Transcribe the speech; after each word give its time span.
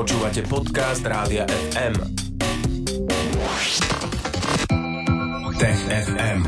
Počúvate 0.00 0.40
podcast 0.48 1.04
Rádia 1.04 1.44
FM. 1.44 1.92
Tech 5.60 5.80
FM. 5.92 6.40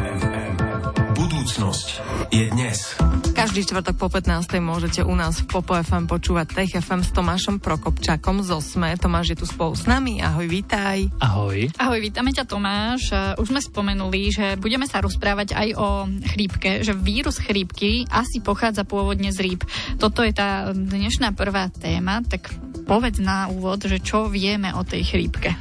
Budúcnosť 1.12 1.88
je 2.33 2.49
dnes. 2.49 2.96
Každý 3.37 3.69
čtvrtok 3.69 4.01
po 4.01 4.09
15. 4.09 4.57
môžete 4.57 5.04
u 5.04 5.12
nás 5.12 5.45
v 5.45 5.53
Popo 5.53 5.77
FM 5.77 6.09
počúvať 6.09 6.49
Tech 6.49 6.80
FM 6.80 7.04
s 7.04 7.12
Tomášom 7.12 7.60
Prokopčakom 7.60 8.40
z 8.40 8.56
Osme. 8.56 8.96
Tomáš 8.96 9.37
je 9.37 9.44
tu 9.44 9.44
spolu 9.44 9.76
s 9.76 9.84
nami. 9.84 10.24
Ahoj, 10.24 10.48
vítaj. 10.48 11.12
Ahoj. 11.21 11.76
Ahoj, 11.76 12.00
vítame 12.00 12.32
ťa 12.32 12.48
Tomáš. 12.48 13.12
Už 13.37 13.53
sme 13.53 13.60
spomenuli, 13.60 14.32
že 14.32 14.56
budeme 14.56 14.88
sa 14.88 15.04
rozprávať 15.04 15.53
aj 15.53 15.69
o 15.76 16.09
chrípke, 16.24 16.80
že 16.80 16.96
vírus 16.96 17.37
chrípky 17.37 18.09
asi 18.09 18.41
pochádza 18.41 18.88
pôvodne 18.88 19.28
z 19.28 19.45
rýb. 19.45 19.60
Toto 20.00 20.24
je 20.24 20.32
tá 20.32 20.73
dnešná 20.73 21.37
prvá 21.37 21.69
téma, 21.69 22.24
tak 22.24 22.48
povedz 22.84 23.23
na 23.23 23.48
úvod, 23.48 23.87
že 23.87 24.02
čo 24.02 24.29
vieme 24.29 24.75
o 24.75 24.83
tej 24.83 25.02
chrípke. 25.07 25.55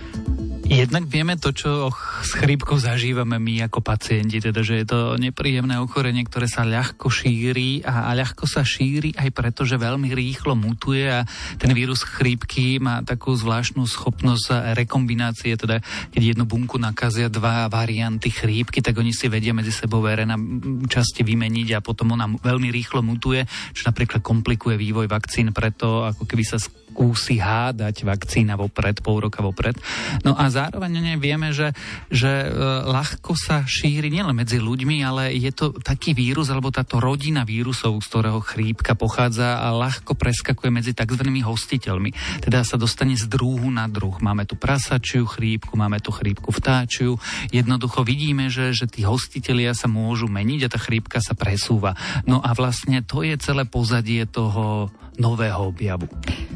Jednak 0.71 1.03
vieme 1.11 1.35
to, 1.35 1.51
čo 1.51 1.91
s 2.23 2.31
chrípkou 2.31 2.79
zažívame 2.79 3.35
my 3.43 3.67
ako 3.67 3.83
pacienti, 3.83 4.39
teda, 4.39 4.63
že 4.63 4.79
je 4.79 4.87
to 4.87 5.19
nepríjemné 5.19 5.75
ochorenie, 5.75 6.23
ktoré 6.23 6.47
sa 6.47 6.63
ľahko 6.63 7.11
šíri 7.11 7.83
a, 7.83 8.07
a 8.07 8.15
ľahko 8.15 8.47
sa 8.47 8.63
šíri 8.63 9.11
aj 9.19 9.35
preto, 9.35 9.67
že 9.67 9.75
veľmi 9.75 10.15
rýchlo 10.15 10.55
mutuje 10.55 11.11
a 11.11 11.27
ten 11.59 11.75
vírus 11.75 12.07
chrípky 12.07 12.79
má 12.79 13.03
takú 13.03 13.35
zvláštnu 13.35 13.83
schopnosť 13.83 14.71
rekombinácie, 14.71 15.59
teda 15.59 15.83
keď 16.15 16.39
jednu 16.39 16.47
bunku 16.47 16.79
nakazia 16.79 17.27
dva 17.27 17.67
varianty 17.67 18.31
chrípky, 18.31 18.79
tak 18.79 18.95
oni 18.95 19.11
si 19.11 19.27
vedia 19.27 19.51
medzi 19.51 19.75
sebou 19.75 19.99
RNA 20.07 20.39
časti 20.87 21.27
vymeniť 21.27 21.75
a 21.75 21.83
potom 21.83 22.15
ona 22.15 22.31
veľmi 22.31 22.71
rýchlo 22.71 23.03
mutuje, 23.03 23.43
čo 23.75 23.91
napríklad 23.91 24.23
komplikuje 24.23 24.79
vývoj 24.79 25.11
vakcín, 25.11 25.51
preto 25.51 26.07
ako 26.07 26.23
keby 26.23 26.47
sa 26.47 26.63
skúsi 26.91 27.39
hádať 27.39 28.03
vakcína 28.03 28.59
vopred, 28.59 28.99
pol 28.99 29.23
roka 29.23 29.39
vopred. 29.39 29.79
No 30.27 30.35
a 30.35 30.51
zároveň 30.51 31.15
vieme, 31.15 31.55
že, 31.55 31.71
že 32.11 32.27
e, 32.27 32.47
ľahko 32.83 33.31
sa 33.39 33.63
šíri 33.63 34.11
nielen 34.11 34.35
medzi 34.35 34.59
ľuďmi, 34.59 34.99
ale 34.99 35.31
je 35.39 35.55
to 35.55 35.71
taký 35.79 36.11
vírus, 36.11 36.51
alebo 36.51 36.67
táto 36.67 36.99
rodina 36.99 37.47
vírusov, 37.47 38.03
z 38.03 38.07
ktorého 38.11 38.43
chrípka 38.43 38.93
pochádza 38.99 39.63
a 39.63 39.71
ľahko 39.71 40.19
preskakuje 40.19 40.67
medzi 40.67 40.91
tzv. 40.91 41.23
hostiteľmi. 41.23 42.43
Teda 42.43 42.67
sa 42.67 42.75
dostane 42.75 43.15
z 43.15 43.31
druhu 43.31 43.71
na 43.71 43.87
druh. 43.87 44.19
Máme 44.19 44.43
tu 44.43 44.59
prasačiu 44.59 45.23
chrípku, 45.23 45.79
máme 45.79 46.03
tu 46.03 46.11
chrípku 46.11 46.51
vtáčiu. 46.51 47.15
Jednoducho 47.55 48.03
vidíme, 48.03 48.51
že, 48.51 48.75
že 48.75 48.91
tí 48.91 49.07
hostitelia 49.07 49.71
sa 49.71 49.87
môžu 49.87 50.27
meniť 50.27 50.67
a 50.67 50.71
tá 50.75 50.79
chrípka 50.81 51.23
sa 51.23 51.39
presúva. 51.39 51.95
No 52.27 52.43
a 52.43 52.51
vlastne 52.51 52.99
to 52.99 53.23
je 53.23 53.39
celé 53.39 53.63
pozadie 53.63 54.27
toho 54.27 54.91
nového 55.19 55.73
objavu. 55.73 56.07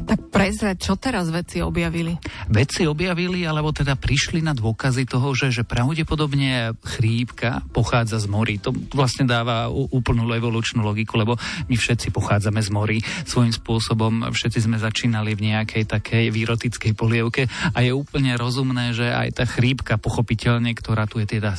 Tak 0.06 0.30
prezrať, 0.30 0.76
čo 0.78 0.94
teraz 0.94 1.28
vedci 1.34 1.58
objavili? 1.58 2.14
Vedci 2.46 2.86
objavili, 2.86 3.42
alebo 3.42 3.74
teda 3.74 3.98
prišli 3.98 4.38
na 4.38 4.54
dôkazy 4.54 5.02
toho, 5.02 5.34
že, 5.34 5.50
že 5.50 5.66
pravdepodobne 5.66 6.78
chrípka 6.86 7.66
pochádza 7.74 8.22
z 8.22 8.30
morí. 8.30 8.62
To 8.62 8.70
vlastne 8.94 9.26
dáva 9.26 9.66
úplnú 9.66 10.30
evolučnú 10.30 10.86
logiku, 10.86 11.18
lebo 11.18 11.34
my 11.66 11.74
všetci 11.74 12.14
pochádzame 12.14 12.62
z 12.62 12.70
morí. 12.70 12.98
Svojím 13.26 13.50
spôsobom 13.50 14.30
všetci 14.30 14.62
sme 14.62 14.78
začínali 14.78 15.34
v 15.34 15.50
nejakej 15.50 15.90
takej 15.90 16.30
výrotickej 16.30 16.92
polievke 16.94 17.50
a 17.74 17.78
je 17.82 17.90
úplne 17.90 18.38
rozumné, 18.38 18.94
že 18.94 19.10
aj 19.10 19.42
tá 19.42 19.44
chrípka, 19.44 19.98
pochopiteľne, 19.98 20.70
ktorá 20.70 21.10
tu 21.10 21.18
je 21.18 21.26
teda 21.26 21.58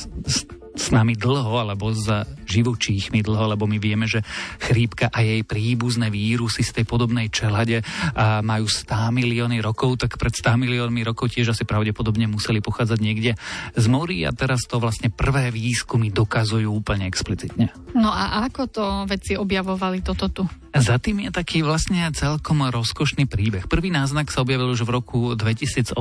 s 0.78 0.86
nami 0.94 1.18
dlho, 1.18 1.58
alebo 1.58 1.92
s 1.92 2.06
živočíchmi 2.48 3.20
dlho, 3.20 3.52
lebo 3.52 3.68
my 3.68 3.76
vieme, 3.76 4.08
že 4.08 4.24
chrípka 4.58 5.12
a 5.12 5.20
jej 5.20 5.44
príbuzné 5.44 6.08
vírusy 6.08 6.64
z 6.64 6.80
tej 6.80 6.84
podobnej 6.88 7.28
čelade 7.28 7.84
a 8.16 8.40
majú 8.40 8.64
100 8.64 9.12
milióny 9.12 9.60
rokov, 9.60 10.00
tak 10.00 10.16
pred 10.16 10.32
100 10.32 10.56
miliónmi 10.56 11.04
rokov 11.04 11.36
tiež 11.36 11.52
asi 11.52 11.68
pravdepodobne 11.68 12.24
museli 12.24 12.64
pochádzať 12.64 12.98
niekde 13.04 13.36
z 13.76 13.86
morí 13.86 14.24
a 14.24 14.32
teraz 14.32 14.64
to 14.64 14.80
vlastne 14.80 15.12
prvé 15.12 15.52
výskumy 15.52 16.08
dokazujú 16.08 16.72
úplne 16.72 17.04
explicitne. 17.04 17.68
No 17.92 18.08
a 18.08 18.48
ako 18.48 18.62
to 18.72 18.84
vedci 19.04 19.36
objavovali 19.36 20.00
toto 20.00 20.32
tu? 20.32 20.44
Za 20.68 21.00
tým 21.00 21.26
je 21.26 21.32
taký 21.32 21.64
vlastne 21.64 22.06
celkom 22.12 22.60
rozkošný 22.68 23.24
príbeh. 23.24 23.66
Prvý 23.66 23.88
náznak 23.88 24.28
sa 24.28 24.44
objavil 24.44 24.68
už 24.68 24.84
v 24.84 24.94
roku 25.00 25.20
2018, 25.34 25.96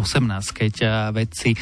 keď 0.53 0.73
vedci 1.15 1.55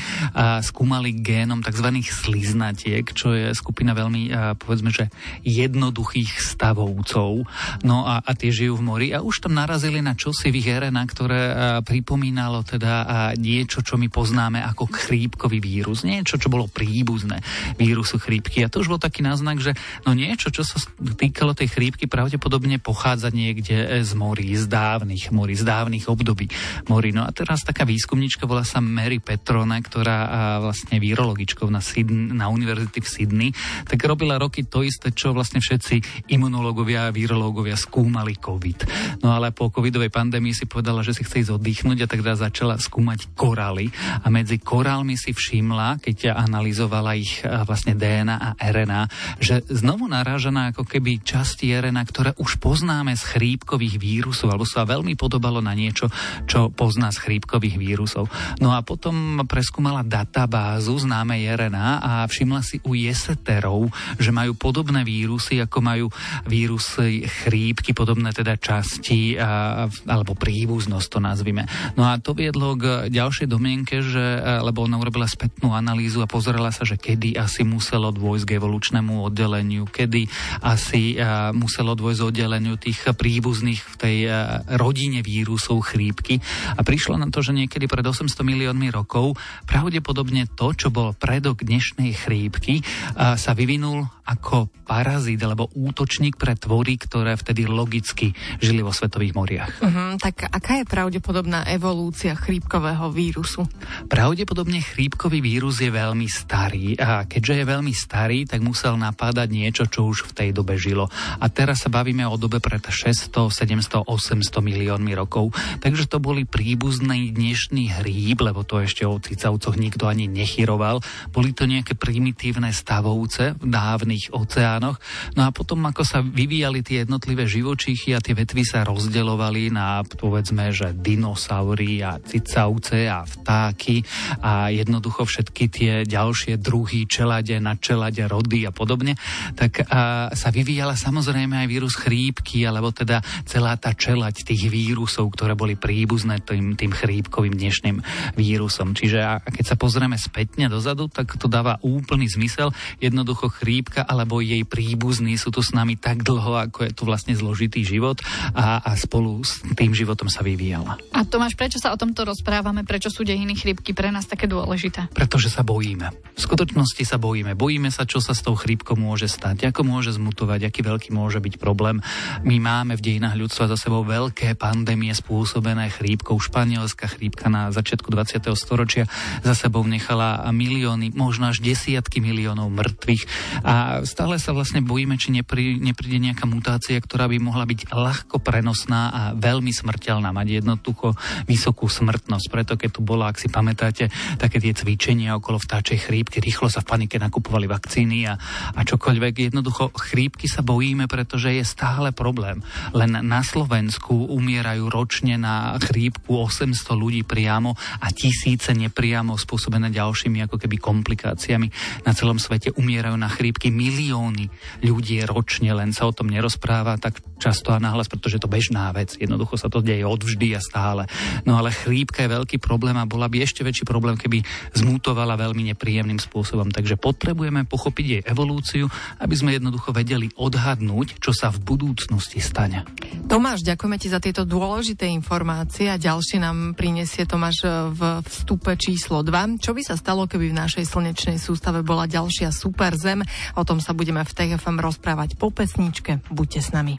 skúmali 0.65 1.13
génom 1.13 1.61
tzv. 1.61 2.01
sliznatiek, 2.01 3.05
čo 3.13 3.31
je 3.31 3.53
skupina 3.53 3.93
veľmi, 3.93 4.33
povedzme, 4.75 4.91
že 4.91 5.07
jednoduchých 5.47 6.41
stavovcov. 6.41 7.47
No 7.87 8.03
a, 8.03 8.19
a 8.19 8.31
tie 8.35 8.51
žijú 8.51 8.81
v 8.81 8.83
mori 8.83 9.07
a 9.15 9.23
už 9.23 9.47
tam 9.47 9.55
narazili 9.55 10.03
na 10.03 10.17
čosi 10.17 10.51
v 10.51 10.59
RNA, 10.65 11.03
ktoré 11.07 11.41
pripomínalo 11.85 12.67
teda 12.67 13.31
niečo, 13.39 13.85
čo 13.85 13.95
my 13.95 14.11
poznáme 14.11 14.59
ako 14.65 14.91
chrípkový 14.91 15.63
vírus. 15.63 16.03
Niečo, 16.03 16.41
čo 16.41 16.51
bolo 16.51 16.67
príbuzné 16.67 17.39
vírusu 17.79 18.19
chrípky. 18.19 18.65
A 18.65 18.71
to 18.73 18.81
už 18.81 18.91
bol 18.91 18.99
taký 18.99 19.23
náznak, 19.23 19.61
že 19.61 19.77
no 20.03 20.11
niečo, 20.11 20.49
čo 20.51 20.67
sa 20.67 20.81
týkalo 20.97 21.55
tej 21.55 21.71
chrípky, 21.71 22.09
pravdepodobne 22.09 22.81
po 22.81 22.95
pochádza 22.95 23.27
niekde 23.27 24.07
z 24.07 24.11
morí, 24.15 24.55
z 24.55 24.71
dávnych 24.71 25.35
morí, 25.35 25.51
z 25.59 25.67
dávnych 25.67 26.07
období 26.07 26.47
morí. 26.87 27.11
No 27.11 27.27
a 27.27 27.29
teraz 27.35 27.67
taká 27.67 27.83
výskumnička 27.83 28.47
volá 28.47 28.63
sa 28.63 28.79
Mary 28.79 29.19
Petrone, 29.19 29.75
ktorá 29.83 30.31
vlastne 30.63 31.03
virologičkou 31.03 31.67
na, 31.67 31.83
Sydney, 31.83 32.31
na 32.31 32.47
univerzity 32.47 33.03
v 33.03 33.11
Sydney, 33.11 33.49
tak 33.83 33.99
robila 34.07 34.39
roky 34.39 34.63
to 34.65 34.81
isté, 34.81 35.13
čo 35.13 35.37
vlastne 35.37 35.61
všetci 35.61 36.27
imunológovia 36.33 37.09
a 37.09 37.13
virológovia 37.13 37.77
skúmali 37.77 38.41
COVID. 38.41 38.79
No 39.21 39.37
ale 39.37 39.53
po 39.53 39.69
covidovej 39.69 40.09
pandémii 40.09 40.57
si 40.57 40.65
povedala, 40.65 41.05
že 41.05 41.13
si 41.13 41.21
chce 41.21 41.45
ísť 41.45 41.53
oddychnúť 41.61 41.99
a 42.05 42.09
teda 42.09 42.33
začala 42.33 42.81
skúmať 42.81 43.37
korály 43.37 43.93
a 44.25 44.27
medzi 44.33 44.57
korálmi 44.57 45.13
si 45.13 45.31
všimla, 45.31 46.01
keď 46.01 46.33
analyzovala 46.33 47.13
ich 47.13 47.45
vlastne 47.45 47.93
DNA 47.93 48.37
a 48.41 48.49
RNA, 48.57 49.01
že 49.37 49.61
znovu 49.69 50.09
naráža 50.09 50.49
na 50.49 50.73
ako 50.73 50.89
keby 50.89 51.21
časti 51.21 51.69
RNA, 51.69 52.01
ktoré 52.09 52.31
už 52.41 52.57
pozná 52.57 52.95
poznáme 52.95 53.19
z 53.19 53.27
chrípkových 53.27 53.99
vírusov, 53.99 54.55
alebo 54.55 54.63
sa 54.63 54.87
veľmi 54.87 55.19
podobalo 55.19 55.59
na 55.59 55.75
niečo, 55.75 56.07
čo 56.47 56.71
pozná 56.71 57.11
z 57.11 57.27
chrípkových 57.27 57.75
vírusov. 57.75 58.31
No 58.63 58.71
a 58.71 58.79
potom 58.87 59.43
preskúmala 59.43 59.99
databázu 59.99 60.95
známej 60.95 61.51
RNA 61.59 61.99
a 61.99 62.11
všimla 62.23 62.63
si 62.63 62.79
u 62.87 62.95
jeseterov, 62.95 63.91
že 64.15 64.31
majú 64.31 64.54
podobné 64.55 65.03
vírusy, 65.03 65.61
ako 65.61 65.77
majú 65.83 66.07
vírusy 66.47 67.27
chrípky, 67.27 67.91
podobné 67.91 68.31
teda 68.31 68.57
časti 68.59 69.37
a, 69.37 69.85
alebo 70.07 70.33
príbuznosť 70.35 71.07
to 71.07 71.19
nazvime. 71.21 71.63
No 71.95 72.07
a 72.07 72.17
to 72.19 72.35
viedlo 72.35 72.75
k 72.75 73.07
ďalšej 73.11 73.47
domienke, 73.47 74.01
že, 74.01 74.39
lebo 74.63 74.83
ona 74.87 74.99
urobila 74.99 75.27
spätnú 75.27 75.75
analýzu 75.75 76.23
a 76.23 76.31
pozerala 76.31 76.71
sa, 76.71 76.87
že 76.87 76.99
kedy 76.99 77.37
asi 77.37 77.67
muselo 77.67 78.09
dôjsť 78.09 78.45
k 78.47 78.55
evolučnému 78.57 79.21
oddeleniu, 79.27 79.87
kedy 79.87 80.27
asi 80.63 81.19
muselo 81.53 81.93
dôjsť 81.93 82.21
oddeleniu 82.31 82.75
tých 82.79 83.15
príbuzných 83.15 83.81
v 83.81 83.95
tej 83.95 84.17
eh, 84.27 84.35
rodine 84.77 85.19
vírusov 85.25 85.81
chrípky 85.85 86.39
a 86.75 86.81
prišlo 86.81 87.17
na 87.19 87.27
to, 87.29 87.41
že 87.41 87.55
niekedy 87.55 87.89
pred 87.89 88.05
800 88.05 88.31
miliónmi 88.45 88.93
rokov 88.93 89.37
pravdepodobne 89.65 90.47
to, 90.53 90.71
čo 90.75 90.93
bol 90.93 91.15
predok 91.17 91.65
dnešnej 91.65 92.13
chrípky, 92.15 92.85
sa 93.15 93.51
vyvinul 93.57 94.05
ako 94.25 94.73
parazit 94.85 95.41
alebo 95.41 95.69
útočník 95.73 96.37
pre 96.37 96.53
tvory, 96.53 96.97
ktoré 97.01 97.33
vtedy 97.37 97.65
logicky 97.65 98.33
žili 98.61 98.85
vo 98.85 98.93
svetových 98.93 99.33
moriach. 99.33 99.71
Uh-huh, 99.81 100.17
tak 100.21 100.45
aká 100.49 100.81
je 100.81 100.85
pravdepodobná 100.85 101.65
evolúcia 101.69 102.37
chrípkového 102.37 103.09
vírusu? 103.09 103.65
Pravdepodobne 104.05 104.81
chrípkový 104.81 105.41
vírus 105.41 105.81
je 105.81 105.89
veľmi 105.89 106.29
starý 106.29 106.97
a 107.01 107.25
keďže 107.25 107.53
je 107.61 107.65
veľmi 107.65 107.93
starý, 107.93 108.45
tak 108.45 108.61
musel 108.61 108.97
napádať 108.97 109.49
niečo, 109.49 109.83
čo 109.89 110.05
už 110.05 110.29
v 110.29 110.35
tej 110.37 110.49
dobe 110.53 110.77
žilo. 110.77 111.09
A 111.41 111.49
teraz 111.49 111.85
sa 111.85 111.89
bavíme 111.89 112.25
o 112.29 112.37
dobe 112.37 112.61
pred 112.61 112.81
600, 112.81 113.49
700, 113.49 114.05
800 114.05 114.61
miliónmi 114.61 115.13
rokov. 115.17 115.53
Takže 115.81 116.05
to 116.05 116.21
boli 116.21 116.45
príbuzný 116.45 117.33
dnešný 117.33 118.01
hríb, 118.01 118.41
lebo 118.41 118.61
to 118.61 118.81
ešte 118.81 119.05
o 119.05 119.17
cicavcoch 119.17 119.77
nikto 119.77 120.05
ani 120.05 120.29
nechyroval. 120.29 121.01
Boli 121.33 121.57
to 121.57 121.65
nejaké 121.65 121.97
primitívne 121.97 122.69
stavovce 122.69 123.57
v 123.57 123.65
dávnych 123.65 124.14
oceánoch. 124.31 124.97
No 125.35 125.47
a 125.47 125.49
potom, 125.51 125.83
ako 125.85 126.03
sa 126.05 126.19
vyvíjali 126.23 126.81
tie 126.81 127.03
jednotlivé 127.03 127.45
živočíchy 127.45 128.15
a 128.15 128.23
tie 128.23 128.37
vetvy 128.37 128.63
sa 128.63 128.87
rozdeľovali 128.87 129.73
na, 129.73 130.01
povedzme, 130.05 130.71
že 130.71 130.95
dinosaury 130.95 132.01
a 132.01 132.17
cicavce 132.21 133.09
a 133.09 133.27
vtáky 133.27 134.01
a 134.41 134.71
jednoducho 134.71 135.27
všetky 135.27 135.63
tie 135.67 135.93
ďalšie 136.07 136.61
druhy, 136.61 137.09
čelade, 137.09 137.57
nadčelade, 137.59 138.23
rody 138.29 138.63
a 138.63 138.71
podobne, 138.71 139.17
tak 139.57 139.83
a 139.89 140.31
sa 140.31 140.49
vyvíjala 140.53 140.93
samozrejme 140.95 141.65
aj 141.65 141.67
vírus 141.67 141.95
chrípky, 141.97 142.63
alebo 142.63 142.93
teda 142.93 143.19
celá 143.43 143.75
tá 143.75 143.91
čelať 143.91 144.47
tých 144.47 144.69
vírusov, 144.69 145.33
ktoré 145.33 145.57
boli 145.57 145.75
príbuzné 145.75 146.41
tým, 146.45 146.77
tým 146.77 146.93
chrípkovým 146.93 147.53
dnešným 147.53 147.97
vírusom. 148.37 148.93
Čiže 148.93 149.19
a 149.19 149.41
keď 149.41 149.65
sa 149.73 149.79
pozrieme 149.79 150.15
spätne 150.15 150.69
dozadu, 150.69 151.09
tak 151.09 151.35
to 151.35 151.49
dáva 151.49 151.81
úplný 151.81 152.29
zmysel. 152.29 152.69
Jednoducho 153.01 153.49
chrípka 153.49 154.04
alebo 154.05 154.39
jej 154.39 154.61
príbuzní 154.63 155.35
sú 155.35 155.49
tu 155.49 155.65
s 155.65 155.73
nami 155.73 155.97
tak 155.97 156.21
dlho, 156.21 156.69
ako 156.69 156.85
je 156.87 156.91
tu 156.93 157.03
vlastne 157.03 157.33
zložitý 157.33 157.81
život 157.81 158.21
a, 158.53 158.79
a 158.85 158.91
spolu 158.95 159.41
s 159.41 159.65
tým 159.75 159.91
životom 159.91 160.29
sa 160.29 160.45
vyvíjala. 160.45 161.01
A 161.11 161.25
Tomáš, 161.25 161.57
prečo 161.57 161.81
sa 161.81 161.91
o 161.91 161.97
tomto 161.97 162.23
rozprávame? 162.23 162.85
Prečo 162.85 163.09
sú 163.09 163.25
dejiny 163.25 163.57
chrípky 163.57 163.91
pre 163.91 164.13
nás 164.13 164.29
také 164.29 164.45
dôležité? 164.45 165.09
Pretože 165.11 165.49
sa 165.49 165.65
bojíme. 165.65 166.13
V 166.35 166.39
skutočnosti 166.39 167.03
sa 167.03 167.17
bojíme. 167.17 167.57
Bojíme 167.57 167.89
sa, 167.89 168.05
čo 168.05 168.21
sa 168.21 168.37
s 168.37 168.45
tou 168.45 168.53
chrípkou 168.53 168.93
môže 168.99 169.25
stať, 169.25 169.71
ako 169.71 169.81
môže 169.87 170.13
zmutovať, 170.13 170.69
aký 170.69 170.85
veľký 170.85 171.09
môže 171.15 171.41
byť 171.41 171.55
problém. 171.57 172.03
My 172.45 172.61
máme 172.61 172.99
v 172.99 173.01
dejinách 173.01 173.39
ľudstva 173.39 173.71
za 173.71 173.77
sebou 173.79 174.03
veľké 174.03 174.53
pandémie 174.59 175.11
spôsobené 175.15 175.89
chrípkou. 175.89 176.37
Španielská 176.37 177.07
chrípka 177.07 177.47
na 177.47 177.71
začiatku 177.71 178.11
20. 178.11 178.51
storočia 178.53 179.07
za 179.41 179.55
sebou 179.55 179.87
nechala 179.87 180.43
milióny, 180.51 181.15
možno 181.15 181.49
až 181.49 181.63
desiatky 181.63 182.19
miliónov 182.19 182.67
mŕtvych. 182.69 183.23
A 183.63 183.94
stále 184.03 184.35
sa 184.41 184.51
vlastne 184.51 184.83
bojíme, 184.83 185.15
či 185.15 185.31
neprí, 185.31 185.79
nepríde 185.79 186.19
nejaká 186.19 186.43
mutácia, 186.49 186.99
ktorá 186.99 187.31
by 187.31 187.37
mohla 187.39 187.63
byť 187.63 187.93
ľahko 187.93 188.43
prenosná 188.43 189.01
a 189.13 189.21
veľmi 189.37 189.71
smrteľná, 189.71 190.35
mať 190.35 190.65
jednoducho 190.65 191.15
vysokú 191.47 191.87
smrtnosť. 191.87 192.45
Preto 192.51 192.73
keď 192.75 192.89
tu 192.99 193.01
bola, 193.05 193.31
ak 193.31 193.39
si 193.39 193.47
pamätáte, 193.47 194.11
také 194.35 194.59
tie 194.59 194.75
cvičenia 194.75 195.37
okolo 195.37 195.61
vtáčej 195.61 196.09
chrípky, 196.09 196.43
rýchlo 196.43 196.67
sa 196.67 196.83
v 196.83 196.91
panike 196.91 197.15
nakupovali 197.21 197.69
vakcíny 197.69 198.27
a, 198.27 198.35
a 198.75 198.79
čokoľvek. 198.81 199.53
Jednoducho 199.53 199.93
chrípky 199.95 200.49
sa 200.49 200.65
bojíme, 200.65 201.05
pretože 201.05 201.53
je 201.53 201.63
stále 201.63 202.11
problém. 202.11 202.59
Len 202.91 203.21
na 203.21 203.45
Slovensku 203.45 204.27
umierajú 204.33 204.89
ročne 204.89 205.37
na 205.37 205.77
chrípku 205.77 206.33
800 206.33 206.73
ľudí 206.97 207.21
priamo 207.21 207.77
a 208.01 208.07
tisíce 208.09 208.73
nepriamo 208.73 209.37
spôsobené 209.37 209.93
ďalšími 209.93 210.43
ako 210.49 210.57
keby 210.57 210.81
komplikáciami. 210.81 211.67
Na 212.07 212.15
celom 212.17 212.41
svete 212.41 212.73
umierajú 212.73 213.15
na 213.19 213.29
chrípky 213.29 213.69
milióny 213.85 214.49
ľudí 214.81 215.21
ročne, 215.29 215.69
len 215.77 215.93
sa 215.93 216.09
o 216.09 216.15
tom 216.15 216.33
nerozpráva 216.33 216.97
tak 216.97 217.21
často 217.37 217.69
a 217.69 217.77
nahlas, 217.77 218.09
pretože 218.09 218.41
to 218.41 218.49
bežná 218.49 218.89
vec. 218.95 219.13
Jednoducho 219.13 219.59
sa 219.59 219.69
to 219.69 219.85
deje 219.85 220.01
odvždy 220.01 220.57
a 220.57 220.61
stále. 220.63 221.05
No 221.45 221.59
ale 221.59 221.69
chrípka 221.69 222.25
je 222.25 222.33
veľký 222.33 222.57
problém 222.57 222.97
a 222.97 223.05
bola 223.05 223.29
by 223.29 223.45
ešte 223.45 223.61
väčší 223.61 223.85
problém, 223.85 224.17
keby 224.17 224.41
zmutovala 224.73 225.37
veľmi 225.37 225.69
nepríjemným 225.75 226.17
spôsobom. 226.17 226.73
Takže 226.73 226.97
potrebujeme 226.97 227.67
pochopiť 227.67 228.05
jej 228.05 228.21
evolúciu, 228.25 228.89
aby 229.21 229.35
sme 229.37 229.53
jednoducho 229.53 229.93
vedeli 229.93 230.31
odhadnúť, 230.33 231.21
čo 231.21 231.35
sa 231.35 231.51
v 231.51 231.61
budúcnosti 231.61 232.39
stane. 232.41 232.87
Tomáš, 233.27 233.61
ďakujeme 233.67 233.97
ti 233.99 234.07
za 234.09 234.23
tieto 234.23 234.47
dôležité 234.47 235.05
informácie 235.11 235.91
a 235.91 235.99
ďalšie 235.99 236.39
nám 236.41 236.73
prinesie 236.73 237.27
Tomáš 237.27 237.67
v 237.93 238.01
vstupe 238.23 238.73
číslo 238.79 239.21
2. 239.21 239.59
Čo 239.59 239.75
by 239.75 239.81
sa 239.83 239.95
stalo, 239.99 240.25
keby 240.25 240.55
v 240.55 240.59
našej 240.59 240.85
slnečnej 240.87 241.37
sústave 241.37 241.83
bola 241.83 242.07
ďalšia 242.07 242.49
super 242.55 242.95
zem? 242.95 243.21
O 243.59 243.63
tom 243.67 243.74
sa 243.79 243.95
budeme 243.95 244.21
v 244.23 244.31
TFM 244.31 244.77
rozprávať 244.81 245.39
po 245.39 245.51
pesničke. 245.51 246.19
Buďte 246.27 246.59
s 246.61 246.69
nami. 246.75 246.93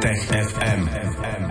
Tech 0.00 0.22
FM. 0.32 1.49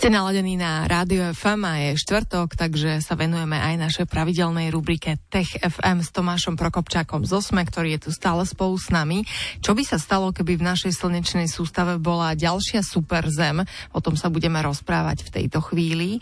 Ste 0.00 0.16
naladení 0.16 0.56
na 0.56 0.88
Rádio 0.88 1.36
FM 1.36 1.60
a 1.68 1.76
je 1.76 2.00
štvrtok, 2.00 2.56
takže 2.56 3.04
sa 3.04 3.20
venujeme 3.20 3.60
aj 3.60 3.76
našej 3.76 4.06
pravidelnej 4.08 4.72
rubrike 4.72 5.20
Tech 5.28 5.60
FM 5.60 6.00
s 6.00 6.08
Tomášom 6.08 6.56
Prokopčákom 6.56 7.28
z 7.28 7.36
Osme, 7.36 7.60
ktorý 7.68 8.00
je 8.00 8.08
tu 8.08 8.10
stále 8.16 8.48
spolu 8.48 8.80
s 8.80 8.88
nami. 8.88 9.28
Čo 9.60 9.76
by 9.76 9.84
sa 9.84 10.00
stalo, 10.00 10.32
keby 10.32 10.56
v 10.56 10.64
našej 10.72 10.96
slnečnej 10.96 11.52
sústave 11.52 12.00
bola 12.00 12.32
ďalšia 12.32 12.80
super 12.80 13.28
zem? 13.28 13.60
O 13.92 14.00
tom 14.00 14.16
sa 14.16 14.32
budeme 14.32 14.64
rozprávať 14.64 15.28
v 15.28 15.32
tejto 15.36 15.60
chvíli. 15.68 16.16
E, 16.16 16.20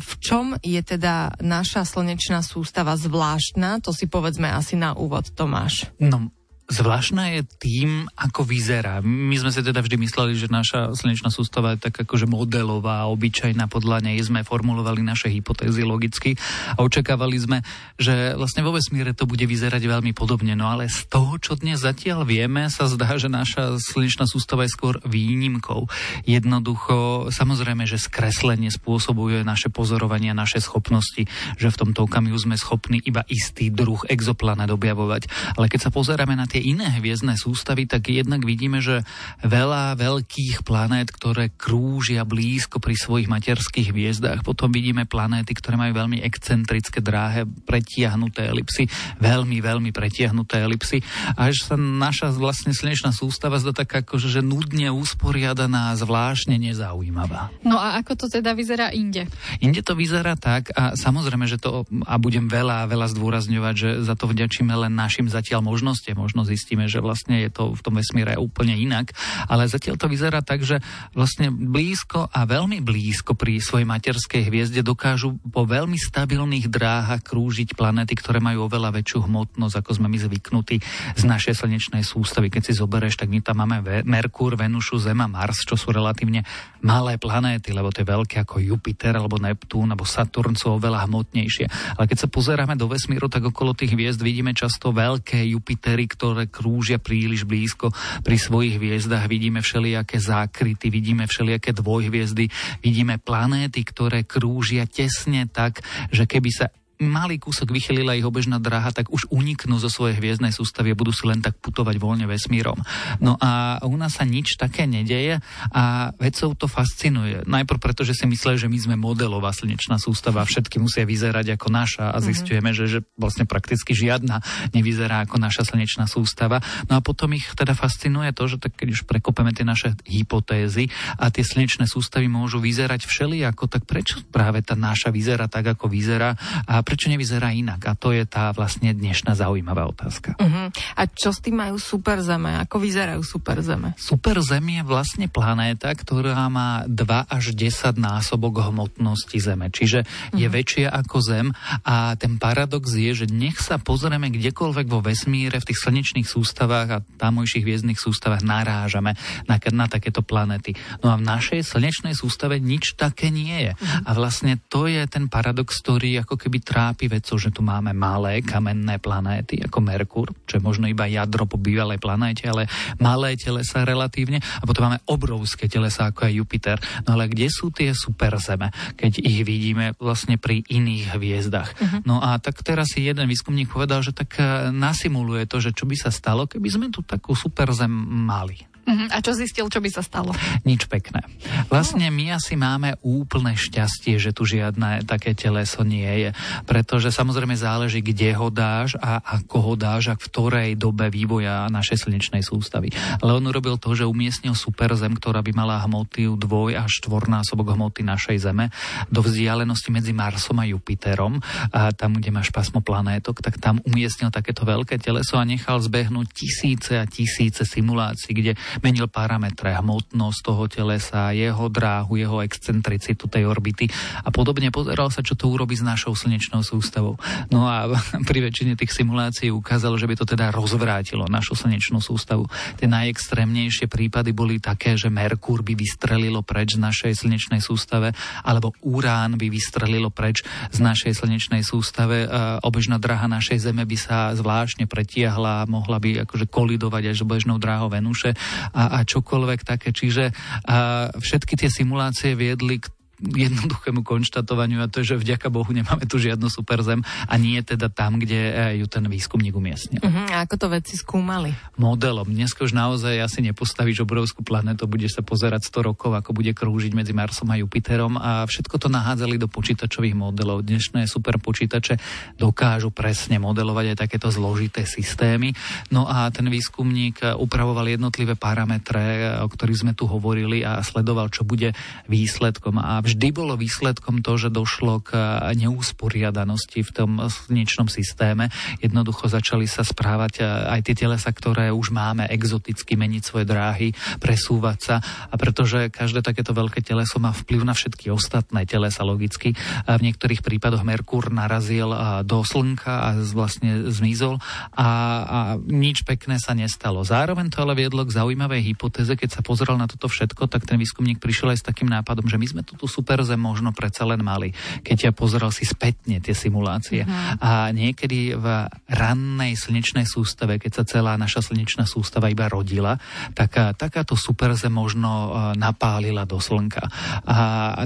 v 0.00 0.12
čom 0.16 0.56
je 0.64 0.80
teda 0.80 1.36
naša 1.44 1.84
slnečná 1.84 2.40
sústava 2.40 2.96
zvláštna? 2.96 3.76
To 3.84 3.92
si 3.92 4.08
povedzme 4.08 4.48
asi 4.48 4.72
na 4.72 4.96
úvod, 4.96 5.36
Tomáš. 5.36 5.92
No, 6.00 6.32
Zvláštna 6.66 7.38
je 7.38 7.40
tým, 7.62 8.10
ako 8.18 8.42
vyzerá. 8.42 8.98
My 8.98 9.38
sme 9.38 9.54
si 9.54 9.62
teda 9.62 9.78
vždy 9.86 10.02
mysleli, 10.02 10.34
že 10.34 10.50
naša 10.50 10.98
slnečná 10.98 11.30
sústava 11.30 11.78
je 11.78 11.86
tak 11.86 12.02
akože 12.02 12.26
modelová, 12.26 13.06
obyčajná, 13.06 13.70
podľa 13.70 14.02
nej 14.02 14.18
sme 14.18 14.42
formulovali 14.42 14.98
naše 14.98 15.30
hypotézy 15.30 15.86
logicky 15.86 16.34
a 16.74 16.82
očakávali 16.82 17.38
sme, 17.38 17.58
že 18.02 18.34
vlastne 18.34 18.66
vo 18.66 18.74
vesmíre 18.74 19.14
to 19.14 19.30
bude 19.30 19.46
vyzerať 19.46 19.78
veľmi 19.78 20.10
podobne. 20.10 20.58
No 20.58 20.66
ale 20.66 20.90
z 20.90 21.06
toho, 21.06 21.38
čo 21.38 21.54
dnes 21.54 21.86
zatiaľ 21.86 22.26
vieme, 22.26 22.66
sa 22.66 22.90
zdá, 22.90 23.14
že 23.14 23.30
naša 23.30 23.78
slnečná 23.78 24.26
sústava 24.26 24.66
je 24.66 24.74
skôr 24.74 24.98
výnimkou. 25.06 25.86
Jednoducho, 26.26 27.30
samozrejme, 27.30 27.86
že 27.86 28.02
skreslenie 28.02 28.74
spôsobuje 28.74 29.46
naše 29.46 29.70
pozorovania, 29.70 30.34
naše 30.34 30.58
schopnosti, 30.58 31.30
že 31.62 31.68
v 31.70 31.78
tomto 31.78 32.10
okamihu 32.10 32.34
sme 32.34 32.58
schopní 32.58 32.98
iba 33.06 33.22
istý 33.30 33.70
druh 33.70 34.02
exoplanet 34.10 34.74
objavovať. 34.74 35.54
Ale 35.54 35.70
keď 35.70 35.86
sa 35.86 35.94
pozeráme 35.94 36.34
na 36.34 36.50
tie 36.50 36.55
tie 36.56 36.72
iné 36.72 36.88
hviezdne 36.88 37.36
sústavy, 37.36 37.84
tak 37.84 38.08
jednak 38.08 38.40
vidíme, 38.40 38.80
že 38.80 39.04
veľa 39.44 40.00
veľkých 40.00 40.64
planét, 40.64 41.12
ktoré 41.12 41.52
krúžia 41.52 42.24
blízko 42.24 42.80
pri 42.80 42.96
svojich 42.96 43.28
materských 43.28 43.92
hviezdách. 43.92 44.40
Potom 44.40 44.72
vidíme 44.72 45.04
planéty, 45.04 45.52
ktoré 45.52 45.76
majú 45.76 45.92
veľmi 45.92 46.24
excentrické 46.24 47.04
dráhe, 47.04 47.44
pretiahnuté 47.44 48.48
elipsy, 48.48 48.88
veľmi, 49.20 49.60
veľmi 49.60 49.92
pretiahnuté 49.92 50.64
elipsy. 50.64 51.04
Až 51.36 51.68
sa 51.68 51.76
naša 51.76 52.32
vlastne 52.32 52.72
slnečná 52.72 53.12
sústava 53.12 53.60
zdá 53.60 53.76
tak 53.76 54.08
akože 54.08 54.32
že 54.32 54.40
nudne 54.40 54.88
usporiadaná 54.88 55.92
zvláštne 55.92 56.56
nezaujímavá. 56.56 57.52
No 57.60 57.76
a 57.76 58.00
ako 58.00 58.24
to 58.24 58.26
teda 58.32 58.56
vyzerá 58.56 58.96
inde? 58.96 59.28
Inde 59.60 59.84
to 59.84 59.92
vyzerá 59.92 60.40
tak 60.40 60.72
a 60.72 60.96
samozrejme, 60.96 61.44
že 61.44 61.60
to 61.60 61.84
a 62.08 62.16
budem 62.16 62.48
veľa, 62.48 62.88
veľa 62.88 63.12
zdôrazňovať, 63.12 63.74
že 63.76 63.90
za 64.08 64.16
to 64.16 64.24
vďačíme 64.30 64.72
len 64.72 64.96
našim 64.96 65.28
zatiaľ 65.28 65.60
možnostiam. 65.60 66.16
Možno 66.16 66.45
zistíme, 66.46 66.86
že 66.86 67.02
vlastne 67.02 67.42
je 67.42 67.50
to 67.50 67.74
v 67.74 67.80
tom 67.82 67.98
vesmíre 67.98 68.38
úplne 68.38 68.78
inak. 68.78 69.10
Ale 69.50 69.66
zatiaľ 69.66 69.98
to 69.98 70.06
vyzerá 70.06 70.40
tak, 70.46 70.62
že 70.62 70.78
vlastne 71.12 71.50
blízko 71.50 72.30
a 72.30 72.46
veľmi 72.46 72.78
blízko 72.80 73.34
pri 73.34 73.58
svojej 73.58 73.84
materskej 73.84 74.46
hviezde 74.46 74.80
dokážu 74.86 75.36
po 75.42 75.66
veľmi 75.66 75.98
stabilných 75.98 76.70
dráhach 76.70 77.26
krúžiť 77.26 77.74
planéty, 77.74 78.14
ktoré 78.14 78.38
majú 78.38 78.70
oveľa 78.70 78.94
väčšiu 78.94 79.26
hmotnosť, 79.26 79.74
ako 79.82 79.90
sme 79.98 80.06
my 80.06 80.18
zvyknutí 80.20 80.76
z 81.16 81.22
našej 81.26 81.64
slnečnej 81.64 82.04
sústavy. 82.04 82.52
Keď 82.52 82.62
si 82.70 82.72
zoberieš, 82.76 83.18
tak 83.18 83.32
my 83.32 83.40
tam 83.40 83.64
máme 83.64 84.04
Merkúr, 84.04 84.54
Venušu, 84.60 85.00
Zem 85.00 85.18
a 85.24 85.28
Mars, 85.28 85.64
čo 85.64 85.74
sú 85.80 85.90
relatívne 85.90 86.44
malé 86.84 87.16
planéty, 87.16 87.72
lebo 87.72 87.88
tie 87.88 88.04
veľké 88.04 88.44
ako 88.44 88.60
Jupiter 88.60 89.16
alebo 89.16 89.40
Neptún 89.40 89.88
alebo 89.88 90.04
Saturn 90.04 90.52
sú 90.52 90.76
oveľa 90.76 91.08
hmotnejšie. 91.08 91.96
Ale 91.96 92.04
keď 92.04 92.26
sa 92.26 92.28
pozeráme 92.28 92.76
do 92.76 92.86
vesmíru, 92.86 93.32
tak 93.32 93.48
okolo 93.48 93.72
tých 93.72 93.96
hviezd 93.96 94.20
vidíme 94.20 94.52
často 94.52 94.92
veľké 94.92 95.40
Jupitery, 95.56 96.04
ktoré 96.04 96.35
ktoré 96.36 96.52
krúžia 96.52 97.00
príliš 97.00 97.48
blízko 97.48 97.96
pri 98.20 98.36
svojich 98.36 98.76
hviezdach. 98.76 99.24
Vidíme 99.24 99.64
všelijaké 99.64 100.20
zákryty, 100.20 100.92
vidíme 100.92 101.24
všelijaké 101.24 101.72
dvojhviezdy, 101.72 102.52
vidíme 102.84 103.16
planéty, 103.16 103.80
ktoré 103.80 104.28
krúžia 104.28 104.84
tesne 104.84 105.48
tak, 105.48 105.80
že 106.12 106.28
keby 106.28 106.50
sa 106.52 106.68
malý 107.00 107.36
kúsok 107.36 107.68
vychylila 107.68 108.16
ich 108.16 108.24
obežná 108.24 108.56
dráha, 108.56 108.92
tak 108.92 109.12
už 109.12 109.28
uniknú 109.28 109.76
zo 109.76 109.92
svojej 109.92 110.16
hviezdnej 110.16 110.52
sústavy 110.52 110.92
a 110.92 110.98
budú 110.98 111.12
si 111.12 111.28
len 111.28 111.44
tak 111.44 111.60
putovať 111.60 111.96
voľne 112.00 112.24
vesmírom. 112.24 112.80
No 113.20 113.36
a 113.36 113.80
u 113.84 113.96
nás 114.00 114.16
sa 114.16 114.24
nič 114.24 114.56
také 114.56 114.88
nedeje 114.88 115.40
a 115.72 116.12
vedcov 116.16 116.56
to 116.56 116.66
fascinuje. 116.66 117.44
Najprv 117.44 117.78
preto, 117.80 118.02
že 118.02 118.16
si 118.16 118.24
mysleli, 118.24 118.56
že 118.56 118.72
my 118.72 118.78
sme 118.80 118.96
modelová 118.96 119.52
slnečná 119.52 120.00
sústava 120.00 120.42
a 120.42 120.48
všetky 120.48 120.80
musia 120.80 121.04
vyzerať 121.04 121.60
ako 121.60 121.68
naša 121.68 122.12
a 122.12 122.18
mhm. 122.18 122.24
zistujeme, 122.24 122.70
mm-hmm. 122.72 122.88
že, 122.88 123.00
že 123.04 123.08
vlastne 123.20 123.44
prakticky 123.44 123.92
žiadna 123.92 124.40
nevyzerá 124.72 125.28
ako 125.28 125.36
naša 125.36 125.68
slnečná 125.68 126.08
sústava. 126.08 126.64
No 126.88 126.96
a 126.96 127.00
potom 127.04 127.32
ich 127.36 127.44
teda 127.52 127.76
fascinuje 127.76 128.32
to, 128.32 128.48
že 128.48 128.56
tak 128.62 128.72
keď 128.76 128.96
už 128.96 129.00
prekopeme 129.04 129.52
tie 129.52 129.68
naše 129.68 129.92
hypotézy 130.08 130.88
a 131.20 131.28
tie 131.28 131.44
slnečné 131.44 131.84
sústavy 131.84 132.30
môžu 132.30 132.62
vyzerať 132.62 133.04
všelijako, 133.04 133.68
tak 133.68 133.84
prečo 133.84 134.24
práve 134.32 134.64
tá 134.64 134.78
naša 134.78 135.12
vyzerá 135.12 135.50
tak, 135.50 135.76
ako 135.76 135.90
vyzerá 135.90 136.38
a 136.64 136.85
prečo 136.86 137.10
nevyzerá 137.10 137.50
inak? 137.50 137.82
A 137.90 137.98
to 137.98 138.14
je 138.14 138.22
tá 138.22 138.54
vlastne 138.54 138.94
dnešná 138.94 139.34
zaujímavá 139.34 139.90
otázka. 139.90 140.38
Uh-huh. 140.38 140.70
A 140.94 141.02
čo 141.10 141.34
s 141.34 141.42
tým 141.42 141.58
majú 141.58 141.82
super 141.82 142.22
zeme? 142.22 142.54
Ako 142.62 142.78
vyzerajú 142.78 143.26
super 143.26 143.58
zeme? 143.66 143.98
Super 143.98 144.38
zem 144.38 144.62
je 144.78 144.82
vlastne 144.86 145.26
planéta, 145.26 145.90
ktorá 145.90 146.46
má 146.46 146.86
2 146.86 147.26
až 147.26 147.50
10 147.58 147.98
násobok 147.98 148.70
hmotnosti 148.70 149.34
Zeme. 149.34 149.74
Čiže 149.74 150.06
uh-huh. 150.06 150.38
je 150.38 150.46
mhm. 150.46 150.54
väčšia 150.54 150.88
ako 150.94 151.16
Zem 151.26 151.48
a 151.82 152.14
ten 152.14 152.38
paradox 152.38 152.94
je, 152.94 153.24
že 153.24 153.26
nech 153.26 153.58
sa 153.58 153.82
pozrieme 153.82 154.30
kdekoľvek 154.30 154.86
vo 154.86 155.02
vesmíre, 155.02 155.58
v 155.58 155.68
tých 155.72 155.82
slnečných 155.82 156.28
sústavách 156.28 156.88
a 156.92 157.02
tamojších 157.18 157.64
hviezdnych 157.64 157.98
sústavách 157.98 158.46
narážame 158.46 159.18
na, 159.50 159.56
na 159.72 159.86
takéto 159.90 160.20
planéty. 160.20 160.76
No 161.02 161.10
a 161.10 161.18
v 161.18 161.26
našej 161.26 161.66
slnečnej 161.66 162.14
sústave 162.14 162.60
nič 162.62 162.94
také 162.94 163.32
nie 163.32 163.70
je. 163.70 163.72
Uh-huh. 163.74 164.06
A 164.06 164.10
vlastne 164.14 164.60
to 164.68 164.86
je 164.86 165.02
ten 165.08 165.26
paradox, 165.26 165.80
ktorý 165.80 166.22
ako 166.22 166.36
keby 166.36 166.62
trápi 166.76 167.08
vedcov, 167.08 167.40
že 167.40 167.48
tu 167.48 167.64
máme 167.64 167.96
malé 167.96 168.44
kamenné 168.44 169.00
planéty 169.00 169.64
ako 169.64 169.80
Merkur, 169.80 170.28
čo 170.44 170.60
je 170.60 170.62
možno 170.62 170.84
iba 170.84 171.08
jadro 171.08 171.48
po 171.48 171.56
bývalej 171.56 171.96
planéte, 171.96 172.44
ale 172.44 172.68
malé 173.00 173.32
telesa 173.40 173.88
relatívne. 173.88 174.44
A 174.44 174.68
potom 174.68 174.92
máme 174.92 175.00
obrovské 175.08 175.72
telesa 175.72 176.12
ako 176.12 176.28
je 176.28 176.36
Jupiter. 176.36 176.76
No 177.08 177.16
ale 177.16 177.32
kde 177.32 177.48
sú 177.48 177.72
tie 177.72 177.96
superzeme, 177.96 178.68
keď 178.92 179.24
ich 179.24 179.40
vidíme 179.48 179.96
vlastne 179.96 180.36
pri 180.36 180.68
iných 180.68 181.16
hviezdach? 181.16 181.72
Uh-huh. 181.72 182.04
No 182.04 182.20
a 182.20 182.36
tak 182.36 182.60
teraz 182.60 182.92
si 182.92 183.08
jeden 183.08 183.24
výskumník 183.24 183.72
povedal, 183.72 184.04
že 184.04 184.12
tak 184.12 184.36
eh, 184.36 184.68
nasimuluje 184.68 185.48
to, 185.48 185.64
že 185.64 185.72
čo 185.72 185.88
by 185.88 185.96
sa 185.96 186.12
stalo, 186.12 186.44
keby 186.44 186.68
sme 186.68 186.86
tu 186.92 187.00
takú 187.00 187.32
superzem 187.32 187.88
mali. 188.04 188.75
Uh-huh. 188.86 189.10
A 189.10 189.18
čo 189.18 189.34
zistil, 189.34 189.66
čo 189.66 189.82
by 189.82 189.90
sa 189.90 190.02
stalo? 190.06 190.30
Nič 190.62 190.86
pekné. 190.86 191.26
Vlastne 191.66 192.06
my 192.06 192.38
asi 192.38 192.54
máme 192.54 192.94
úplné 193.02 193.58
šťastie, 193.58 194.22
že 194.22 194.30
tu 194.30 194.46
žiadne 194.46 195.02
také 195.02 195.34
teleso 195.34 195.82
nie 195.82 196.06
je. 196.06 196.30
Pretože 196.70 197.10
samozrejme 197.10 197.58
záleží, 197.58 197.98
kde 197.98 198.30
ho 198.38 198.46
dáš 198.46 198.94
a 199.02 199.18
ako 199.42 199.56
ho 199.58 199.74
dáš 199.74 200.14
a 200.14 200.14
v 200.14 200.22
ktorej 200.30 200.70
dobe 200.78 201.10
vývoja 201.10 201.66
našej 201.66 202.06
slnečnej 202.06 202.46
sústavy. 202.46 202.94
Ale 203.18 203.34
on 203.34 203.50
urobil 203.50 203.74
to, 203.74 203.98
že 203.98 204.06
umiestnil 204.06 204.54
superzem, 204.54 205.18
ktorá 205.18 205.42
by 205.42 205.50
mala 205.50 205.82
hmoty 205.82 206.30
dvoj 206.38 206.78
až 206.78 207.02
štvornásobok 207.02 207.74
hmoty 207.74 208.06
našej 208.06 208.38
Zeme 208.38 208.70
do 209.10 209.18
vzdialenosti 209.18 209.90
medzi 209.90 210.14
Marsom 210.14 210.62
a 210.62 210.68
Jupiterom. 210.70 211.42
A 211.74 211.90
tam, 211.90 212.22
kde 212.22 212.30
máš 212.30 212.54
pasmo 212.54 212.78
planétok, 212.78 213.42
tak 213.42 213.58
tam 213.58 213.82
umiestnil 213.82 214.30
takéto 214.30 214.62
veľké 214.62 215.02
teleso 215.02 215.34
a 215.34 215.42
nechal 215.42 215.82
zbehnúť 215.82 216.28
tisíce 216.30 216.94
a 216.94 217.04
tisíce 217.04 217.66
simulácií, 217.66 218.30
kde 218.30 218.52
menil 218.80 219.08
parametre, 219.08 219.72
hmotnosť 219.76 220.40
toho 220.42 220.64
telesa, 220.66 221.32
jeho 221.32 221.66
dráhu, 221.68 222.18
jeho 222.18 222.40
excentricitu 222.42 223.28
tej 223.28 223.48
orbity 223.48 223.86
a 224.24 224.28
podobne 224.34 224.72
pozeral 224.72 225.08
sa, 225.12 225.22
čo 225.22 225.38
to 225.38 225.48
urobí 225.50 225.76
s 225.76 225.84
našou 225.84 226.16
slnečnou 226.16 226.60
sústavou. 226.64 227.16
No 227.52 227.68
a 227.68 227.88
pri 228.28 228.38
väčšine 228.48 228.74
tých 228.74 228.92
simulácií 228.92 229.52
ukázalo, 229.52 229.96
že 230.00 230.08
by 230.08 230.14
to 230.18 230.26
teda 230.26 230.50
rozvrátilo 230.50 231.28
našu 231.28 231.54
slnečnú 231.58 232.00
sústavu. 232.00 232.48
Tie 232.80 232.88
najextrémnejšie 232.88 233.86
prípady 233.90 234.32
boli 234.32 234.58
také, 234.58 234.98
že 234.98 235.12
Merkúr 235.12 235.62
by 235.62 235.76
vystrelilo 235.76 236.40
preč 236.42 236.76
z 236.76 236.80
našej 236.80 237.12
slnečnej 237.26 237.60
sústave, 237.62 238.12
alebo 238.42 238.72
Urán 238.82 239.38
by 239.38 239.46
vystrelilo 239.48 240.08
preč 240.12 240.42
z 240.72 240.78
našej 240.80 241.12
slnečnej 241.16 241.62
sústave. 241.62 242.28
Obežná 242.62 242.96
dráha 243.00 243.26
našej 243.30 243.62
Zeme 243.62 243.88
by 243.88 243.96
sa 243.98 244.18
zvláštne 244.34 244.86
pretiahla, 244.86 245.68
mohla 245.68 245.98
by 245.98 246.26
akože 246.28 246.46
kolidovať 246.48 247.12
až 247.12 247.16
s 247.20 247.24
obežnou 247.24 247.56
dráhou 247.56 247.88
Venuše 247.90 248.36
a, 248.72 248.82
a 248.96 249.04
čokoľvek 249.04 249.60
také. 249.62 249.92
Čiže 249.92 250.32
a 250.66 251.10
všetky 251.14 251.54
tie 251.54 251.70
simulácie 251.70 252.34
viedli 252.34 252.80
k 252.80 252.95
jednoduchému 253.20 254.04
konštatovaniu 254.04 254.84
a 254.84 254.90
to 254.92 255.00
je, 255.00 255.16
že 255.16 255.22
vďaka 255.22 255.48
Bohu 255.48 255.68
nemáme 255.72 256.04
tu 256.04 256.20
žiadnu 256.20 256.52
superzem 256.52 257.00
a 257.24 257.34
nie 257.40 257.56
teda 257.64 257.88
tam, 257.88 258.20
kde 258.20 258.36
e, 258.36 258.52
ju 258.84 258.86
ten 258.86 259.08
výskumník 259.08 259.56
umiestnil. 259.56 260.04
Uh-huh. 260.04 260.28
A 260.36 260.44
ako 260.44 260.54
to 260.60 260.66
vedci 260.68 260.94
skúmali? 261.00 261.56
Modelom. 261.80 262.28
Dnes 262.28 262.52
už 262.52 262.76
naozaj 262.76 263.16
asi 263.24 263.40
nepostavíš 263.40 264.04
obrovskú 264.04 264.44
planetu, 264.44 264.84
budeš 264.84 265.16
sa 265.16 265.22
pozerať 265.24 265.64
100 265.72 265.88
rokov, 265.88 266.12
ako 266.12 266.36
bude 266.36 266.52
krúžiť 266.52 266.92
medzi 266.92 267.16
Marsom 267.16 267.48
a 267.48 267.56
Jupiterom 267.56 268.20
a 268.20 268.44
všetko 268.44 268.76
to 268.76 268.88
nahádzali 268.92 269.40
do 269.40 269.48
počítačových 269.48 270.12
modelov. 270.12 270.68
Dnešné 270.68 271.08
super 271.08 271.40
počítače 271.40 271.96
dokážu 272.36 272.92
presne 272.92 273.40
modelovať 273.40 273.96
aj 273.96 274.00
takéto 274.04 274.28
zložité 274.28 274.84
systémy. 274.84 275.56
No 275.88 276.04
a 276.04 276.28
ten 276.28 276.44
výskumník 276.52 277.24
e, 277.24 277.32
upravoval 277.32 277.88
jednotlivé 277.88 278.36
parametre, 278.36 279.00
e, 279.00 279.20
o 279.40 279.48
ktorých 279.48 279.80
sme 279.88 279.92
tu 279.96 280.04
hovorili 280.04 280.60
a 280.60 280.84
sledoval, 280.84 281.32
čo 281.32 281.48
bude 281.48 281.72
výsledkom. 282.10 282.76
A 282.76 283.05
vždy 283.06 283.28
bolo 283.30 283.54
výsledkom 283.54 284.26
to, 284.26 284.34
že 284.34 284.50
došlo 284.50 285.06
k 285.06 285.14
neúsporiadanosti 285.54 286.82
v 286.82 286.90
tom 286.90 287.22
slnečnom 287.30 287.86
systéme. 287.86 288.50
Jednoducho 288.82 289.30
začali 289.30 289.70
sa 289.70 289.86
správať 289.86 290.42
aj 290.42 290.80
tie 290.82 291.06
telesa, 291.06 291.30
ktoré 291.30 291.70
už 291.70 291.94
máme 291.94 292.26
exoticky 292.26 292.98
meniť 292.98 293.22
svoje 293.22 293.46
dráhy, 293.46 293.94
presúvať 294.18 294.78
sa. 294.82 294.96
A 295.30 295.38
pretože 295.38 295.88
každé 295.94 296.26
takéto 296.26 296.50
veľké 296.50 296.82
teleso 296.82 297.22
má 297.22 297.30
vplyv 297.30 297.62
na 297.62 297.74
všetky 297.78 298.10
ostatné 298.10 298.66
telesa 298.66 299.06
logicky, 299.06 299.54
a 299.86 299.94
v 299.94 300.10
niektorých 300.10 300.42
prípadoch 300.42 300.82
Merkur 300.82 301.30
narazil 301.30 301.92
do 302.26 302.42
Slnka 302.42 302.94
a 303.06 303.08
vlastne 303.30 303.86
zmizol 303.92 304.40
a, 304.74 304.88
a 305.22 305.38
nič 305.60 306.02
pekné 306.02 306.40
sa 306.40 306.56
nestalo. 306.56 307.04
Zároveň 307.04 307.52
to 307.52 307.62
ale 307.62 307.76
viedlo 307.76 308.02
k 308.02 308.16
zaujímavej 308.16 308.72
hypotéze, 308.72 309.12
keď 309.14 309.38
sa 309.38 309.44
pozeral 309.44 309.76
na 309.76 309.86
toto 309.86 310.08
všetko, 310.08 310.48
tak 310.48 310.64
ten 310.64 310.80
výskumník 310.80 311.20
prišiel 311.20 311.52
aj 311.52 311.58
s 311.60 311.68
takým 311.68 311.92
nápadom, 311.92 312.26
že 312.26 312.40
my 312.40 312.46
sme 312.48 312.62
tu 312.64 312.74
superzem 312.96 313.36
možno 313.36 313.76
predsa 313.76 314.08
len 314.08 314.24
mali, 314.24 314.56
keď 314.80 315.10
ja 315.10 315.12
pozeral 315.12 315.52
si 315.52 315.68
spätne 315.68 316.16
tie 316.24 316.32
simulácie. 316.32 317.04
Uh-huh. 317.04 317.36
A 317.44 317.50
niekedy 317.76 318.32
v 318.32 318.46
rannej 318.88 319.52
slnečnej 319.52 320.08
sústave, 320.08 320.56
keď 320.56 320.80
sa 320.80 320.84
celá 320.88 321.20
naša 321.20 321.52
slnečná 321.52 321.84
sústava 321.84 322.32
iba 322.32 322.48
rodila, 322.48 322.96
tak 323.36 323.76
takáto 323.76 324.16
superzem 324.16 324.72
možno 324.72 325.36
napálila 325.60 326.24
do 326.24 326.40
slnka. 326.40 326.88
A 327.26 327.36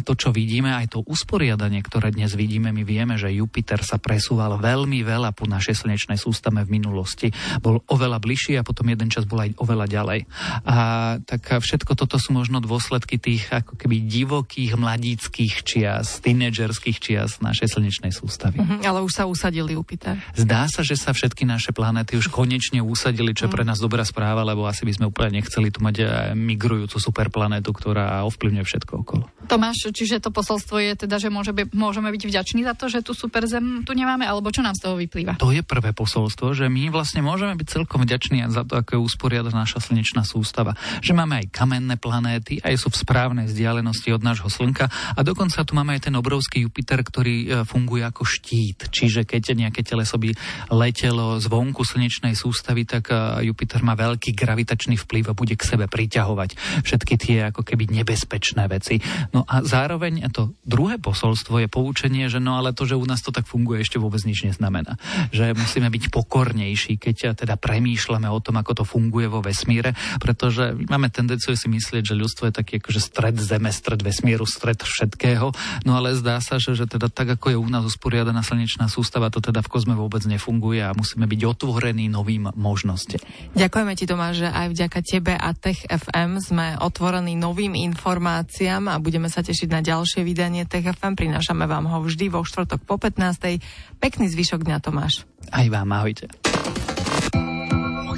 to, 0.07 0.15
čo 0.15 0.31
vidíme, 0.31 0.71
aj 0.71 0.95
to 0.95 1.03
usporiadanie, 1.03 1.83
ktoré 1.83 2.15
dnes 2.15 2.37
vidíme, 2.39 2.71
my 2.71 2.87
vieme, 2.87 3.17
že 3.17 3.33
Jupiter 3.33 3.81
sa 3.81 3.97
presúval 3.97 4.61
veľmi 4.61 5.03
veľa 5.03 5.33
po 5.33 5.49
našej 5.49 5.83
slnečnej 5.83 6.21
sústave 6.21 6.63
v 6.69 6.77
minulosti. 6.77 7.33
Bol 7.65 7.81
oveľa 7.89 8.21
bližší 8.21 8.61
a 8.61 8.67
potom 8.67 8.87
jeden 8.93 9.09
čas 9.09 9.25
bol 9.25 9.41
aj 9.41 9.57
oveľa 9.57 9.87
ďalej. 9.89 10.21
A 10.69 10.77
tak 11.25 11.65
všetko 11.65 11.97
toto 11.97 12.21
sú 12.21 12.37
možno 12.37 12.61
dôsledky 12.61 13.17
tých 13.17 13.49
ako 13.49 13.81
keby 13.81 14.05
divokých 14.05 14.77
mladých 14.77 15.00
mladíckých 15.01 15.65
čias, 15.65 16.21
tínedžerských 16.21 17.01
čias 17.01 17.41
našej 17.41 17.73
slnečnej 17.73 18.13
sústavy. 18.13 18.61
Uh-huh, 18.61 18.85
ale 18.85 19.01
už 19.01 19.17
sa 19.17 19.25
usadili 19.25 19.73
Jupiter. 19.73 20.21
Zdá 20.37 20.69
sa, 20.69 20.85
že 20.85 21.01
sa 21.01 21.17
všetky 21.17 21.49
naše 21.49 21.73
planéty 21.73 22.21
už 22.21 22.29
konečne 22.29 22.85
usadili, 22.85 23.33
čo 23.33 23.49
je 23.49 23.55
pre 23.57 23.65
nás 23.65 23.81
dobrá 23.81 24.05
správa, 24.05 24.45
lebo 24.45 24.69
asi 24.69 24.85
by 24.85 24.93
sme 24.93 25.09
úplne 25.09 25.41
nechceli 25.41 25.73
tu 25.73 25.81
mať 25.81 25.97
eh, 26.05 26.09
migrujúcu 26.37 27.01
superplanétu, 27.01 27.73
ktorá 27.73 28.29
ovplyvňuje 28.29 28.65
všetko 28.69 28.93
okolo. 29.01 29.25
Tomáš, 29.51 29.91
čiže 29.91 30.23
to 30.23 30.31
posolstvo 30.31 30.79
je 30.79 30.95
teda, 30.95 31.19
že 31.19 31.27
môže 31.27 31.51
by, 31.51 31.75
môžeme 31.75 32.07
byť 32.07 32.23
vďační 32.23 32.63
za 32.63 32.79
to, 32.79 32.87
že 32.87 33.03
tu 33.03 33.19
superzem 33.19 33.83
tu 33.83 33.99
nemáme, 33.99 34.23
alebo 34.23 34.55
čo 34.55 34.63
nám 34.63 34.79
z 34.79 34.87
toho 34.87 34.95
vyplýva? 34.95 35.43
To 35.43 35.51
je 35.51 35.67
prvé 35.67 35.91
posolstvo, 35.91 36.55
že 36.55 36.71
my 36.71 36.87
vlastne 36.95 37.19
môžeme 37.19 37.59
byť 37.59 37.67
celkom 37.67 38.07
vďační 38.07 38.47
za 38.47 38.63
to, 38.63 38.79
ako 38.79 38.95
je 38.95 39.01
usporiadaná 39.03 39.67
naša 39.67 39.83
slnečná 39.83 40.23
sústava. 40.23 40.79
Že 41.03 41.19
máme 41.19 41.43
aj 41.43 41.47
kamenné 41.51 41.99
planéty, 41.99 42.63
aj 42.63 42.79
sú 42.79 42.95
v 42.95 43.03
správnej 43.03 43.51
vzdialenosti 43.51 44.15
od 44.15 44.23
nášho 44.23 44.47
slnka 44.47 44.87
a 44.87 45.21
dokonca 45.27 45.67
tu 45.67 45.75
máme 45.75 45.99
aj 45.99 46.07
ten 46.07 46.15
obrovský 46.15 46.63
Jupiter, 46.63 47.03
ktorý 47.03 47.37
e, 47.43 47.47
funguje 47.67 48.07
ako 48.07 48.23
štít. 48.23 48.87
Čiže 48.95 49.27
keď 49.27 49.59
nejaké 49.59 49.83
teleso 49.83 50.15
by 50.15 50.31
letelo 50.71 51.43
zvonku 51.43 51.83
slnečnej 51.83 52.39
sústavy, 52.39 52.87
tak 52.87 53.11
e, 53.11 53.51
Jupiter 53.51 53.83
má 53.83 53.99
veľký 53.99 54.31
gravitačný 54.31 54.95
vplyv 54.95 55.35
a 55.35 55.35
bude 55.35 55.59
k 55.59 55.67
sebe 55.67 55.91
priťahovať 55.91 56.85
všetky 56.87 57.15
tie 57.19 57.39
ako 57.51 57.67
keby 57.67 57.91
nebezpečné 57.91 58.71
veci. 58.71 59.03
No 59.35 59.40
a 59.47 59.65
zároveň 59.65 60.27
to 60.33 60.53
druhé 60.67 60.99
posolstvo 60.99 61.63
je 61.63 61.69
poučenie, 61.71 62.27
že 62.29 62.43
no 62.43 62.59
ale 62.59 62.75
to, 62.77 62.85
že 62.85 62.99
u 62.99 63.07
nás 63.07 63.23
to 63.25 63.33
tak 63.33 63.47
funguje, 63.47 63.83
ešte 63.83 63.97
vôbec 63.97 64.21
nič 64.27 64.45
neznamená. 64.45 65.01
Že 65.33 65.57
musíme 65.57 65.89
byť 65.89 66.13
pokornejší, 66.13 67.01
keď 67.01 67.39
teda 67.39 67.57
premýšľame 67.57 68.29
o 68.29 68.41
tom, 68.43 68.61
ako 68.61 68.83
to 68.83 68.85
funguje 68.85 69.31
vo 69.31 69.41
vesmíre, 69.41 69.97
pretože 70.21 70.77
máme 70.89 71.09
tendenciu 71.09 71.55
si 71.57 71.71
myslieť, 71.71 72.13
že 72.13 72.19
ľudstvo 72.19 72.51
je 72.51 72.55
taký 72.61 72.83
akože 72.83 73.01
stred 73.01 73.37
Zeme, 73.41 73.73
stred 73.73 74.03
vesmíru, 74.05 74.45
stred 74.45 74.83
všetkého. 74.85 75.55
No 75.89 75.97
ale 75.97 76.13
zdá 76.19 76.43
sa, 76.43 76.61
že, 76.61 76.77
že 76.77 76.91
teda 76.91 77.09
tak, 77.09 77.39
ako 77.39 77.55
je 77.55 77.59
u 77.59 77.69
nás 77.71 77.87
usporiadaná 77.87 78.45
slnečná 78.45 78.91
sústava, 78.91 79.33
to 79.33 79.41
teda 79.41 79.65
v 79.65 79.71
kozme 79.71 79.95
vôbec 79.95 80.21
nefunguje 80.27 80.83
a 80.83 80.93
musíme 80.93 81.25
byť 81.25 81.41
otvorení 81.47 82.11
novým 82.11 82.51
možnostiam. 82.59 83.23
Ďakujeme 83.55 83.93
ti 83.95 84.05
Tomáš, 84.05 84.45
že 84.45 84.49
aj 84.51 84.67
vďaka 84.75 84.99
tebe 85.07 85.33
a 85.39 85.51
Tech 85.55 85.87
FM 85.87 86.43
sme 86.43 86.67
otvorení 86.83 87.39
novým 87.39 87.79
informáciám 87.79 88.91
a 88.91 89.01
budeme 89.01 89.30
sa 89.31 89.47
tešiť 89.47 89.69
na 89.71 89.81
ďalšie 89.81 90.27
vydanie 90.27 90.67
Tech 90.67 90.85
FM. 90.85 91.15
Prinášame 91.15 91.65
vám 91.71 91.87
ho 91.87 92.03
vždy 92.03 92.29
vo 92.29 92.43
štvrtok 92.43 92.83
po 92.85 92.99
15. 92.99 93.63
Pekný 94.03 94.27
zvyšok 94.29 94.67
dňa 94.67 94.79
Tomáš. 94.83 95.25
Aj 95.55 95.67
vám, 95.71 95.89
ahojte. 95.95 96.27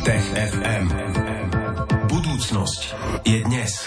Tech 0.03 0.27
FM. 0.35 0.87
Budúcnosť 2.11 2.81
je 3.23 3.39
dnes. 3.47 3.87